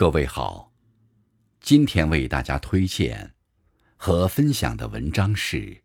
[0.00, 0.72] 各位好，
[1.60, 3.34] 今天为大家推荐
[3.98, 5.58] 和分享的文章是《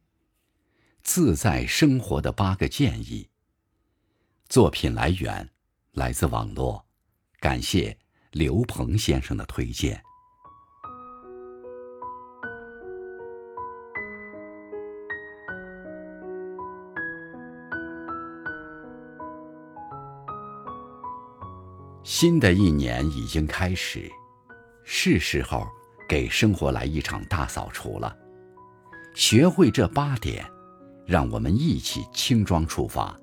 [1.04, 3.24] 自在生活的八个建议》。
[4.48, 5.50] 作品来源
[5.92, 6.86] 来自网络，
[7.42, 7.98] 感谢
[8.32, 10.02] 刘鹏先生的推荐。
[22.06, 24.08] 新的一年已经开始，
[24.84, 25.68] 是时候
[26.08, 28.16] 给生活来一场大扫除了。
[29.16, 30.46] 学会这八点，
[31.04, 33.20] 让我们一起轻装出发，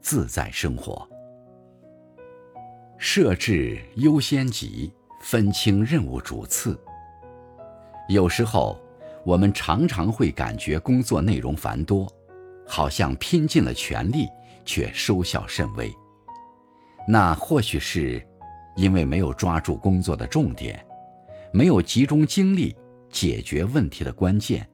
[0.00, 1.06] 自在生活。
[2.98, 4.92] 设置优先级，
[5.22, 6.78] 分清任务主次。
[8.08, 8.80] 有时候，
[9.24, 12.08] 我们常常会感觉工作内容繁多，
[12.64, 14.28] 好像拼尽了全力，
[14.64, 15.92] 却收效甚微。
[17.06, 18.24] 那或许是，
[18.76, 20.84] 因为没有抓住工作的重点，
[21.52, 22.76] 没有集中精力
[23.10, 24.68] 解决问题的关键。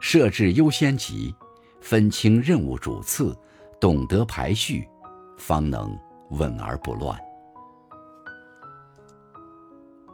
[0.00, 1.34] 设置优先级，
[1.80, 3.36] 分清任务主次，
[3.80, 4.88] 懂得排序，
[5.36, 5.98] 方能
[6.30, 7.18] 稳而不乱。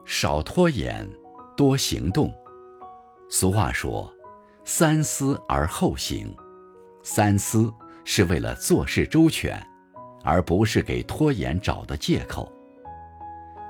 [0.04, 1.08] 少拖延，
[1.56, 2.32] 多行动。
[3.30, 4.12] 俗话说
[4.64, 6.34] ：“三思而后行。”
[7.02, 7.72] 三思
[8.04, 9.60] 是为了做事周全。
[10.22, 12.50] 而不是给拖延找的借口。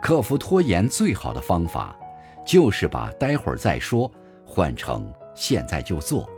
[0.03, 1.97] 克服拖延最好的方法，
[2.45, 4.11] 就是把“待会儿再说”
[4.45, 6.29] 换成“现在就做”。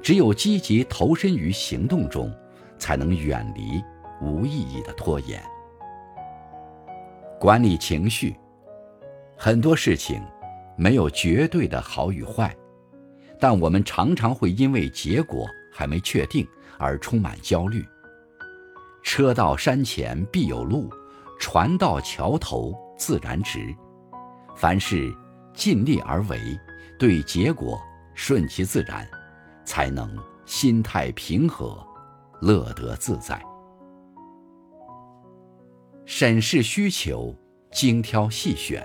[0.00, 2.32] 只有积极投身于行动中，
[2.78, 3.82] 才能远离
[4.22, 5.42] 无意义的拖延。
[7.40, 8.36] 管理情绪，
[9.36, 10.22] 很多事情
[10.76, 12.54] 没有绝对的好与坏，
[13.40, 16.46] 但我们常常会因为结果还没确定
[16.78, 17.84] 而充满焦虑。
[19.02, 20.90] 车到山前必有路，
[21.38, 23.74] 船到桥头自然直。
[24.54, 25.14] 凡事
[25.54, 26.38] 尽力而为，
[26.98, 27.80] 对结果
[28.14, 29.08] 顺其自然，
[29.64, 31.78] 才能心态平和，
[32.40, 33.40] 乐得自在。
[36.04, 37.34] 审视需求，
[37.70, 38.84] 精挑细选。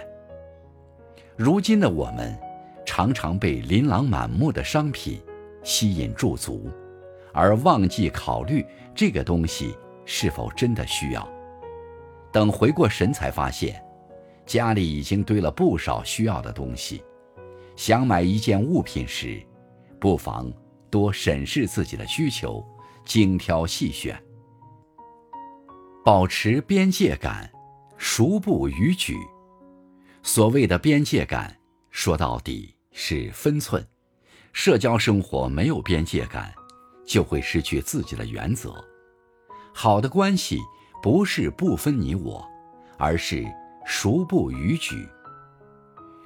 [1.35, 2.37] 如今的我们，
[2.85, 5.19] 常常被琳琅满目的商品
[5.63, 6.69] 吸引驻足，
[7.33, 8.63] 而忘记考虑
[8.93, 9.75] 这个东西。
[10.05, 11.27] 是否真的需要？
[12.31, 13.83] 等回过神才发现，
[14.45, 17.03] 家里已经堆了不少需要的东西。
[17.75, 19.41] 想买一件物品时，
[19.99, 20.51] 不妨
[20.89, 22.63] 多审视自己的需求，
[23.05, 24.21] 精挑细选，
[26.03, 27.51] 保持边界感，
[27.97, 29.17] 熟不逾矩。
[30.21, 31.55] 所谓的边界感，
[31.89, 33.85] 说到底是分寸。
[34.51, 36.53] 社交生活没有边界感，
[37.05, 38.73] 就会失去自己的原则。
[39.73, 40.59] 好的关系
[41.01, 42.47] 不是不分你我，
[42.97, 43.43] 而是
[43.85, 45.09] 熟不逾矩。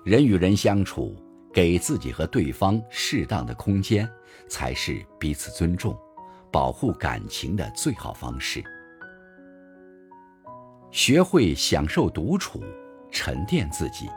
[0.04, 1.16] 人与人相处，
[1.54, 4.08] 给自己和对方适当的空间，
[4.50, 5.98] 才是彼此尊重、
[6.52, 8.64] 保护感情的最好方式。
[10.92, 12.62] 学会享受独处，
[13.10, 14.10] 沉淀自己。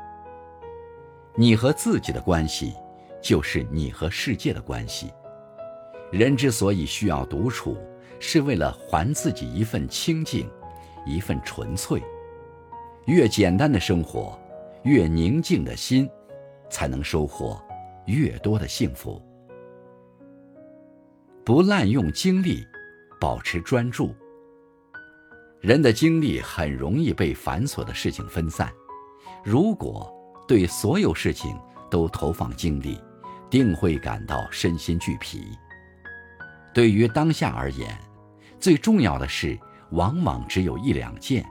[1.36, 2.74] 你和自己的关系，
[3.22, 5.12] 就是你和世界的关系。
[6.10, 7.76] 人之所以需要独处。
[8.20, 10.48] 是为了还自己一份清净，
[11.04, 12.00] 一份纯粹。
[13.06, 14.38] 越简单的生活，
[14.84, 16.08] 越宁静的心，
[16.68, 17.60] 才能收获
[18.04, 19.20] 越多的幸福。
[21.44, 22.64] 不滥用精力，
[23.18, 24.14] 保持专注。
[25.60, 28.70] 人的精力很容易被繁琐的事情分散，
[29.42, 30.14] 如果
[30.46, 31.58] 对所有事情
[31.90, 33.00] 都投放精力，
[33.48, 35.42] 定会感到身心俱疲。
[36.72, 37.98] 对于当下而言，
[38.60, 39.58] 最重要的事
[39.92, 41.44] 往往只有一两件，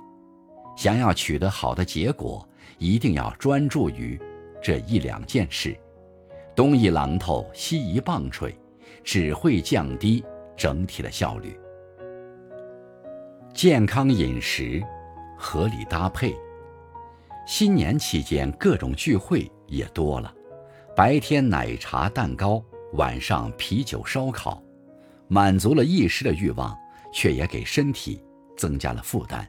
[0.78, 2.48] 想要取得好的结果，
[2.78, 4.20] 一定要专注于
[4.62, 5.76] 这一两件事。
[6.56, 8.54] 东一榔头西一棒槌，
[9.04, 10.24] 只会降低
[10.56, 11.60] 整体的效率。
[13.54, 14.84] 健康饮食，
[15.38, 16.36] 合理搭配。
[17.48, 20.32] 新年期间各种聚会也多了，
[20.96, 22.64] 白天奶茶蛋糕，
[22.94, 24.62] 晚上啤酒烧烤，
[25.28, 26.78] 满足了一时的欲望。
[27.12, 28.22] 却也给身体
[28.58, 29.48] 增加了负担。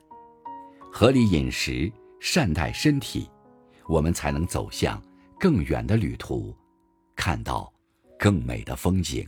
[0.92, 1.90] 合理饮食，
[2.20, 3.30] 善待身体，
[3.86, 5.00] 我们才能走向
[5.38, 6.56] 更远的旅途，
[7.14, 7.72] 看到
[8.18, 9.26] 更美的风景。